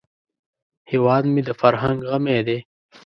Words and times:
هیواد 0.91 1.23
مې 1.33 1.41
د 1.47 1.49
فرهنګ 1.61 1.99
غمی 2.09 2.39
دی 2.47 2.57